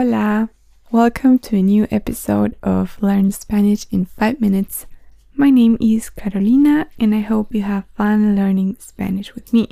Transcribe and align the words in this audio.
Hola! 0.00 0.48
Welcome 0.90 1.38
to 1.40 1.56
a 1.56 1.62
new 1.62 1.86
episode 1.90 2.56
of 2.62 2.96
Learn 3.02 3.32
Spanish 3.32 3.84
in 3.90 4.06
5 4.06 4.40
Minutes. 4.40 4.86
My 5.34 5.50
name 5.50 5.76
is 5.78 6.08
Carolina 6.08 6.88
and 6.98 7.14
I 7.14 7.20
hope 7.20 7.54
you 7.54 7.60
have 7.60 7.84
fun 7.94 8.34
learning 8.34 8.76
Spanish 8.78 9.34
with 9.34 9.52
me. 9.52 9.68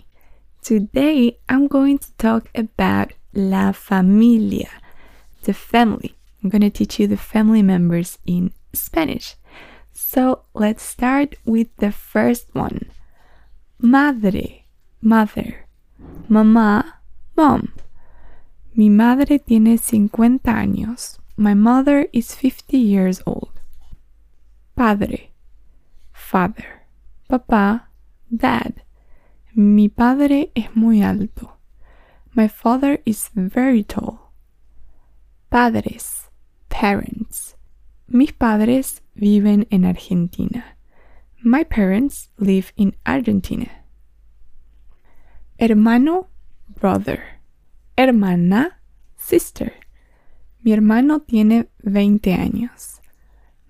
Today 0.60 1.38
I'm 1.48 1.66
going 1.66 1.96
to 1.96 2.12
talk 2.18 2.50
about 2.54 3.14
la 3.32 3.72
familia, 3.72 4.68
the 5.44 5.54
family. 5.54 6.14
I'm 6.44 6.50
going 6.50 6.60
to 6.60 6.68
teach 6.68 7.00
you 7.00 7.06
the 7.06 7.16
family 7.16 7.62
members 7.62 8.18
in 8.26 8.52
Spanish. 8.74 9.34
So 9.94 10.42
let's 10.52 10.82
start 10.82 11.36
with 11.46 11.74
the 11.78 11.90
first 11.90 12.54
one. 12.54 12.90
Madre, 13.80 14.66
mother. 15.00 15.64
Mamá, 16.28 16.84
mom. 17.34 17.72
Mi 18.78 18.90
madre 18.90 19.40
tiene 19.40 19.76
50 19.76 20.52
años. 20.52 21.18
My 21.36 21.52
mother 21.52 22.08
is 22.12 22.32
50 22.32 22.78
years 22.78 23.20
old. 23.26 23.60
Padre, 24.76 25.32
father. 26.12 26.86
Papá, 27.28 27.88
dad. 28.30 28.74
Mi 29.52 29.88
padre 29.88 30.52
es 30.54 30.76
muy 30.76 31.02
alto. 31.02 31.56
My 32.36 32.46
father 32.46 33.02
is 33.04 33.30
very 33.34 33.82
tall. 33.82 34.30
Padres, 35.50 36.30
parents. 36.68 37.56
Mis 38.06 38.30
padres 38.30 39.02
viven 39.16 39.66
en 39.72 39.84
Argentina. 39.84 40.62
My 41.42 41.64
parents 41.64 42.28
live 42.38 42.72
in 42.76 42.94
Argentina. 43.04 43.82
Hermano, 45.58 46.28
brother 46.80 47.37
hermana, 47.98 48.78
sister. 49.16 49.72
Mi 50.62 50.72
hermano 50.72 51.20
tiene 51.20 51.68
20 51.82 52.32
años. 52.32 53.00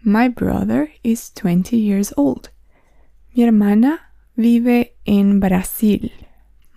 My 0.03 0.28
brother 0.28 0.91
is 1.03 1.30
20 1.30 1.78
years 1.78 2.12
old. 2.14 2.50
Mi 3.34 3.44
hermana 3.44 4.00
vive 4.36 4.97
en 5.06 5.41
Brasil. 5.41 6.12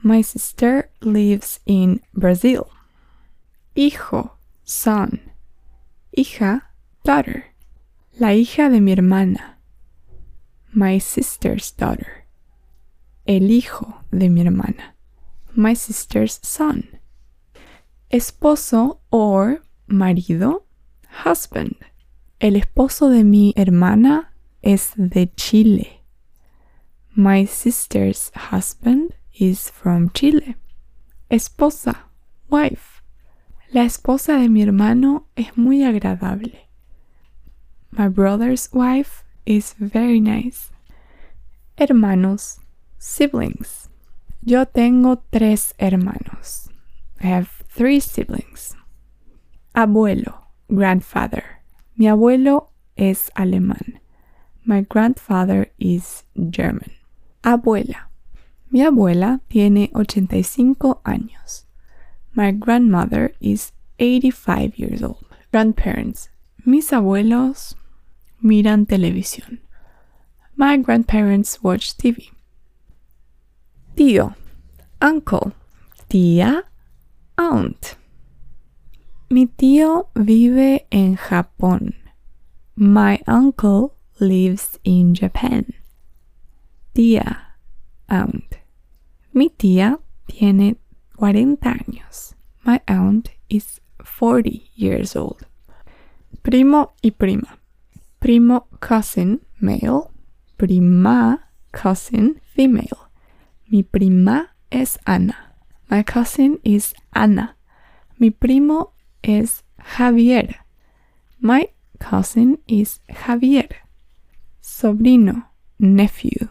My 0.02 0.22
sister 0.22 0.89
lives 1.02 1.59
in 1.66 2.02
Brazil. 2.14 2.70
Hijo, 3.76 4.38
son. 4.64 5.20
Hija, 6.16 6.70
daughter. 7.04 7.48
La 8.17 8.33
hija 8.33 8.70
de 8.70 8.80
mi 8.80 8.94
hermana. 8.94 9.58
My 10.73 11.00
sister's 11.00 11.72
daughter. 11.72 12.26
El 13.28 13.52
hijo 13.52 14.06
de 14.09 14.30
mi 14.30 14.42
hermana. 14.42 14.95
My 15.54 15.73
sister's 15.73 16.39
son 16.44 17.01
esposo 18.12 19.00
or 19.09 19.62
marido, 19.88 20.66
husband. 21.23 21.76
El 22.40 22.56
esposo 22.56 23.09
de 23.09 23.23
mi 23.23 23.54
hermana 23.56 24.34
es 24.62 24.94
de 24.98 25.31
Chile. 25.36 26.02
My 27.16 27.45
sister's 27.45 28.32
husband 28.52 29.14
is 29.34 29.70
from 29.70 30.09
Chile. 30.09 30.56
Esposa, 31.30 32.09
wife. 32.50 33.02
La 33.72 33.84
esposa 33.84 34.38
de 34.38 34.50
mi 34.50 34.62
hermano 34.62 35.28
es 35.36 35.58
muy 35.58 35.84
agradable. 35.84 36.67
My 37.92 38.09
brother's 38.09 38.70
wife 38.73 39.23
is 39.45 39.76
very 39.80 40.20
nice. 40.20 40.72
Hermanos, 41.78 42.59
siblings. 42.98 43.89
Yo 44.44 44.66
tengo 44.66 45.23
tres 45.32 45.73
hermanos. 45.78 46.70
I 47.22 47.28
have 47.28 47.61
three 47.72 48.00
siblings. 48.00 48.75
Abuelo, 49.75 50.47
grandfather. 50.67 51.61
Mi 51.97 52.08
abuelo 52.08 52.69
es 52.97 53.31
alemán. 53.36 53.99
My 54.65 54.82
grandfather 54.82 55.71
is 55.80 56.23
German. 56.49 56.92
Abuela. 57.43 58.10
Mi 58.70 58.81
abuela 58.81 59.39
tiene 59.49 59.89
85 59.93 61.02
años. 61.05 61.65
My 62.33 62.52
grandmother 62.52 63.33
is 63.39 63.71
85 63.99 64.77
years 64.77 65.02
old. 65.02 65.26
Grandparents. 65.52 66.30
Mis 66.65 66.92
abuelos 66.92 67.76
miran 68.42 68.86
televisión. 68.86 69.60
My 70.55 70.77
grandparents 70.77 71.64
watch 71.64 71.95
TV. 71.98 72.30
Tío. 73.95 74.36
Uncle. 75.02 75.54
Tía 76.10 76.65
aunt. 77.37 77.97
Mi 79.30 79.45
tío 79.45 80.09
vive 80.15 80.87
en 80.92 81.15
Japón. 81.15 81.95
My 82.75 83.19
uncle 83.27 83.93
lives 84.19 84.80
in 84.83 85.15
Japan. 85.15 85.73
Tía, 86.93 87.58
aunt. 88.09 88.58
Mi 89.33 89.49
tía 89.49 89.99
tiene 90.27 90.77
40 91.15 91.69
años. 91.69 92.36
My 92.65 92.81
aunt 92.87 93.30
is 93.49 93.80
40 94.03 94.49
years 94.75 95.15
old. 95.15 95.45
Primo 96.42 96.93
y 97.02 97.11
prima. 97.11 97.59
Primo, 98.19 98.67
cousin, 98.80 99.42
male. 99.59 100.09
Prima, 100.58 101.49
cousin, 101.71 102.42
female. 102.53 103.09
Mi 103.69 103.83
prima 103.83 104.55
es 104.69 104.99
Ana. 105.05 105.51
My 105.92 106.04
cousin 106.04 106.58
is 106.64 106.94
Ana. 107.14 107.58
Mi 108.18 108.30
primo 108.30 108.94
es 109.22 109.62
Javier. 109.78 110.56
My 111.42 111.68
cousin 112.00 112.60
is 112.66 113.02
Javier. 113.10 113.68
Sobrino, 114.62 115.48
nephew. 115.80 116.48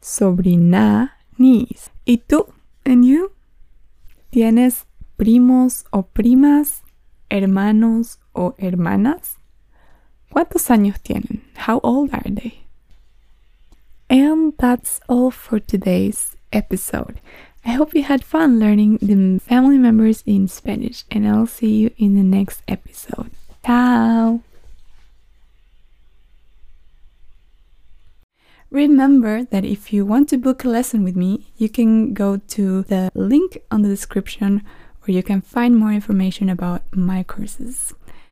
Sobrina, 0.00 1.10
niece. 1.36 1.90
¿Y 2.06 2.22
tú? 2.26 2.54
And 2.86 3.04
you? 3.04 3.32
¿Tienes 4.30 4.86
primos 5.18 5.84
o 5.92 6.06
primas, 6.06 6.84
hermanos 7.28 8.18
o 8.32 8.54
hermanas? 8.56 9.36
¿Cuántos 10.30 10.70
años 10.70 11.02
tienen? 11.02 11.42
How 11.68 11.80
old 11.82 12.14
are 12.14 12.30
they? 12.30 12.64
And 14.08 14.56
that's 14.56 15.00
all 15.06 15.30
for 15.30 15.60
today's 15.60 16.34
episode. 16.50 17.20
I 17.66 17.70
hope 17.72 17.94
you 17.94 18.02
had 18.02 18.22
fun 18.22 18.58
learning 18.58 18.98
the 19.00 19.38
family 19.38 19.78
members 19.78 20.22
in 20.26 20.48
Spanish, 20.48 21.04
and 21.10 21.26
I'll 21.26 21.46
see 21.46 21.74
you 21.74 21.90
in 21.96 22.14
the 22.14 22.22
next 22.22 22.62
episode. 22.68 23.30
Ciao! 23.64 24.40
Remember 28.70 29.44
that 29.44 29.64
if 29.64 29.92
you 29.92 30.04
want 30.04 30.28
to 30.30 30.36
book 30.36 30.64
a 30.64 30.68
lesson 30.68 31.04
with 31.04 31.16
me, 31.16 31.46
you 31.56 31.68
can 31.68 32.12
go 32.12 32.36
to 32.36 32.82
the 32.82 33.10
link 33.14 33.58
on 33.70 33.82
the 33.82 33.88
description 33.88 34.62
where 35.02 35.14
you 35.14 35.22
can 35.22 35.40
find 35.40 35.76
more 35.76 35.92
information 35.92 36.50
about 36.50 36.82
my 36.94 37.22
courses. 37.22 37.94